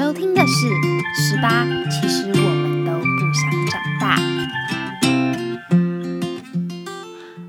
[0.00, 0.66] 收听的是
[1.14, 3.04] 《十八》，其实我们都不
[3.34, 4.16] 想长大。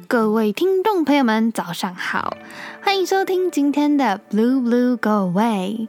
[0.06, 2.36] 各位听众朋友们，早上好，
[2.82, 5.88] 欢迎收听今天的《Blue Blue Go Away》。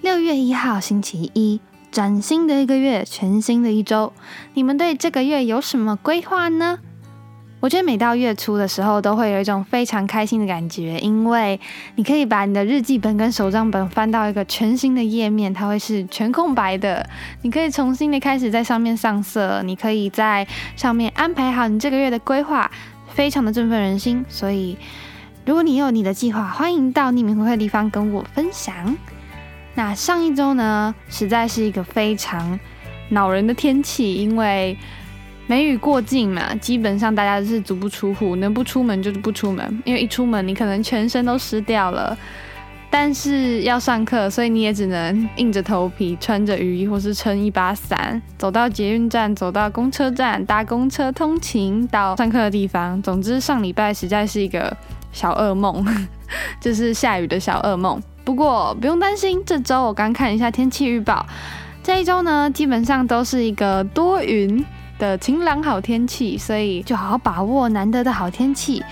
[0.00, 1.60] 六月一号，星期一，
[1.90, 4.14] 崭新的一个月，全新的一周，
[4.54, 6.78] 你们对这个月有什么规划呢？
[7.58, 11.58] 我觉得每到月初的时候，都会有一种非常开心的感觉，因为
[11.96, 17.08] 你可以把你的日记本跟手账本翻到一个全新的页面，它会是全空白的，
[17.42, 22.70] 你可以重新的开始在上面上色，你可以在上面安排好你这个月的规划，
[23.08, 24.24] 非常的振奋人心。
[24.28, 24.76] 所以，
[25.46, 28.96] 如果你有你的计划，欢迎到匿名回馈的地方跟我分享。
[29.74, 32.60] 那上一周呢，实在是一个非常
[33.08, 34.76] 恼人的天气，因为。
[35.48, 42.16] 梅雨过境嘛，基本上大家都是足不出户，能不出门就是不出门，因为一出门你可能全身都湿掉了。
[42.88, 53.00] 但是要上课，所以你也只能硬着头皮穿着雨衣或是撑一把伞，走到捷运站，走到公车站，搭公车通勤到上课的地方。
[53.02, 54.74] 总之，上礼拜实在是一个
[55.12, 55.84] 小噩梦，
[56.60, 58.00] 就是下雨的小噩梦。
[58.24, 61.26] 不过不用担心，这周我刚看一下天气预报，
[61.82, 64.64] 这一周呢基本上都是一个多云。
[64.98, 68.82] 的晴朗好天气，所以就好好把握难得的好天气，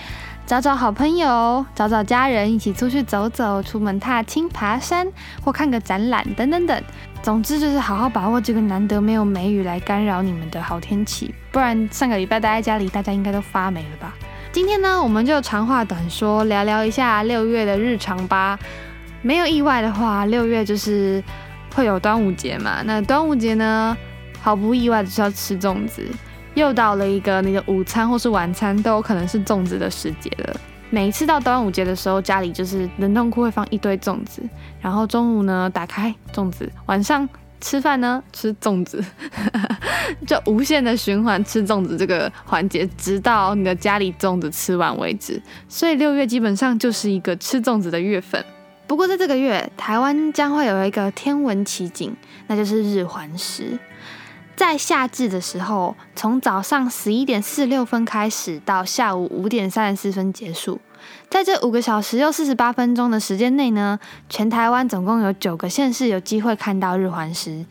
[0.46, 5.06] 找找好朋友，找找家人，一起出去走走，出门踏青、爬山
[5.42, 6.83] 或看个展览等等等。
[7.22, 14.14] 总之就是好好把握这个难得没有梅雨来干扰你们的好天气，不然上个礼拜待在家里，大家应该都发霉了吧？
[14.52, 18.58] 今天呢，我们就长话短说，聊聊一下六月的日常吧。
[19.22, 21.24] 没有意外的话，六月就是
[21.74, 22.83] 会有端午节嘛。
[22.84, 23.96] 那端午节呢？
[24.45, 26.06] 毫不意外的是要吃粽子，
[26.53, 30.61] 又到了一个你的午餐或是晚餐都有可能是粽子的时节了。
[30.91, 34.42] 每一次到端午节的时候，家里就是冷冻库会放一堆粽子，
[34.83, 37.27] 然后中午呢打开粽子，晚上
[37.59, 39.03] 吃饭呢吃粽子，
[40.29, 45.41] 就无限的循环吃粽子这个环节，直到你的家里粽子吃完为止。
[45.70, 48.45] 所以六月基本上就是一个吃粽子的月份。
[48.86, 52.14] 不过在这个月，台湾将会有一个天文奇景，
[52.48, 53.79] 那就是日环食。
[54.57, 60.81] 在夏至的时候，从早上十一点四十六分开始，到下午五点三十四分结束，
[61.29, 63.98] 在这五个小时又四十八分钟的时间内呢，
[64.29, 67.67] 全台湾总共有九个县市有机会看到日环食，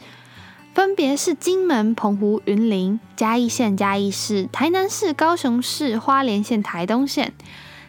[0.73, 7.31] 分别是金门、澎湖、云林、嘉义县、嘉义市、台南市、高雄市、花莲县、台东县。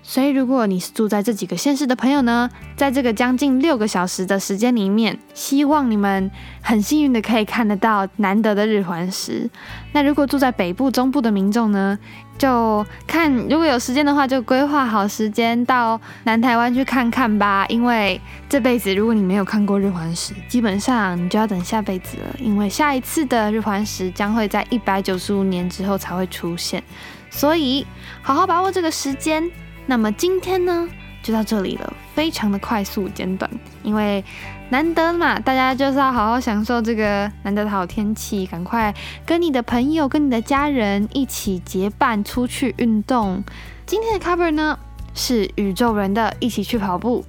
[0.06, 9.48] 所以，如果你是住在这几个县市的朋友呢，在这个将近六个小时的时间里面，希望你们很幸运的可以看得到难得的日环食。
[9.93, 11.98] 那如果住在北部、中部的民众呢，
[12.37, 17.64] 就看如果有时间的话，就规划好时间到南台湾去看看吧。
[17.70, 26.84] 因为这辈子如果你没有看过日环食，基本上你就要等下辈子了，因为下一次的日环食将会在一百九十五年之后才会出现。
[27.31, 27.87] 所以，
[28.20, 29.50] 好好把握这个时间。
[29.86, 30.88] 那么今天呢，
[31.22, 33.50] 就到这里了，非常的快速简短，
[33.82, 34.24] 因为
[34.70, 38.94] 难得嘛，大家就是要好好享受这个难得的好天气，赶快
[39.26, 43.44] 跟你的朋友、跟你的家人一起结伴出去运动。
[43.86, 44.78] 今天的 cover 呢
[45.14, 47.24] 是宇宙人的一起去跑步，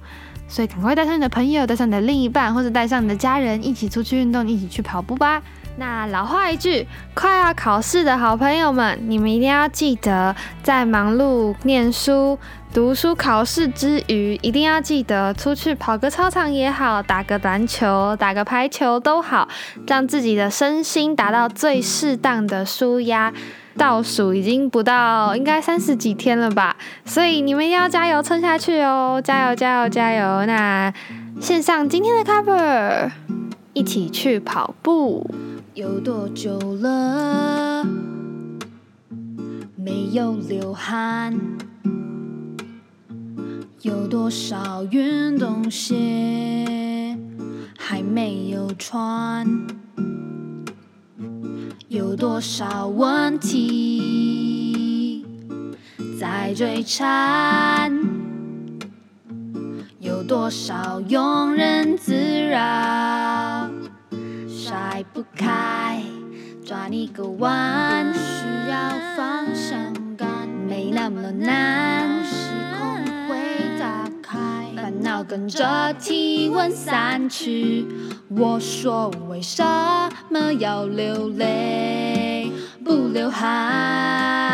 [0.48, 5.42] 所以赶快带上你的朋友，带上你的另一半，或者带上你的家人一起出去运动，一起去跑步吧。
[5.78, 12.38] 那老话一句，快要考试的好朋友们，你们一定要记得，在忙碌念书、
[12.72, 19.46] 读书、考试之余，一定要记得出去跑个操场也好，打个篮球、打个排球都好，
[19.86, 23.32] 让自己的身心达到最适当的舒压。
[23.76, 29.20] 倒数已经不到，应该三十几天了吧，所以你们要加油撑下去哦！
[29.22, 30.46] 加油，加油，加油！
[30.46, 30.90] 那
[31.38, 33.10] 献上今天的 cover，
[33.74, 35.30] 一起去跑步。
[35.76, 37.84] 有多久了
[39.76, 41.38] 没有流汗？
[43.82, 47.18] 有多少运动鞋
[47.78, 49.46] 还没有穿？
[51.88, 55.26] 有多少问题
[56.18, 57.92] 在追缠？
[60.00, 62.14] 有多少庸人自
[62.48, 63.75] 扰？
[64.68, 66.02] 甩不开，
[66.64, 69.78] 抓你个弯，需要方向
[70.16, 70.28] 感，
[70.68, 73.38] 没那么难，时空会
[73.78, 77.86] 打开，烦恼跟着体温散去。
[78.28, 79.62] 我说为什
[80.30, 82.50] 么要流泪
[82.84, 84.45] 不流汗？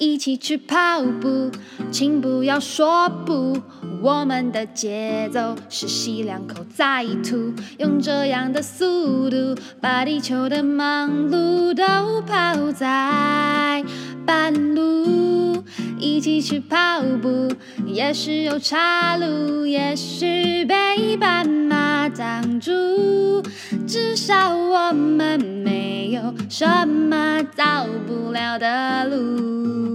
[0.00, 1.50] 一起去跑步，
[1.90, 3.60] 请不要说不。
[4.02, 13.84] 我们的节奏是吸两口再吐，用这样的速度把地球的忙碌都抛在
[14.24, 15.62] 半路。
[15.98, 17.52] 一起去跑步，
[17.84, 23.42] 也许有岔路，也许被斑马挡住，
[23.86, 27.62] 至少我们没有什么走
[28.06, 29.89] 不了的路。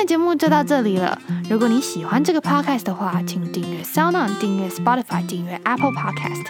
[0.00, 1.18] 天的节目就到这里了。
[1.50, 6.46] 如果你喜欢这个 podcast 的话，请订阅 SoundOn，订阅 Spotify，订阅 Apple Podcast。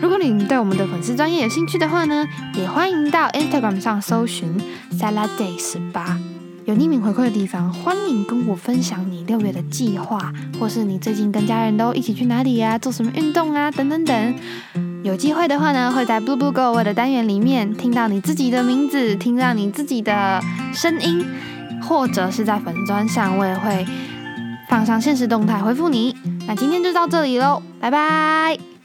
[0.00, 4.48] 如果你对我们的粉丝专业有兴趣的话呢，也欢迎到 Instagram 上搜寻
[4.92, 6.18] Sala Day 十八，
[6.64, 14.34] 有匿名回馈的地方，欢迎跟我分享你六月的计划，或是你最近跟家人都一起去哪里呀，做什么运动啊，等等等。
[15.02, 20.40] 有机会的话呢，会在 Blue Blue Go 我的单元里面听到你自己的名字，听到你自己的
[20.72, 21.26] 声音。
[21.88, 23.86] 或者是在粉砖上，我也会
[24.68, 26.16] 放上现实动态回复你。
[26.46, 28.75] 那今天就到这里喽，拜拜。